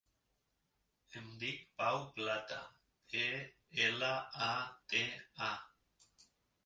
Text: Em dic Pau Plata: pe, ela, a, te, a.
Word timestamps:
Em 1.19 1.27
dic 1.43 1.59
Pau 1.81 1.99
Plata: 2.15 2.59
pe, 3.13 3.27
ela, 3.89 4.13
a, 4.49 4.57
te, 4.95 5.05
a. 5.53 5.53